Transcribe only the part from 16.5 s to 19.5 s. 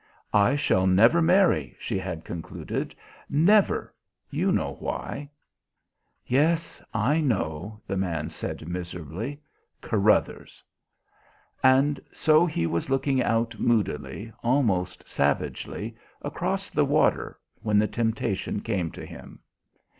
the water when the temptation came to him.